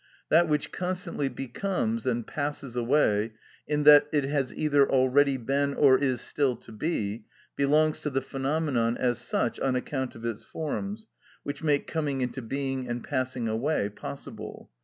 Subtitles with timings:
[0.29, 3.33] That which constantly becomes and passes away,
[3.67, 8.23] in that it has either already been or is still to be, belongs to the
[8.23, 11.05] phenomenon as such on account of its forms,
[11.43, 14.71] which make coming into being and passing away possible.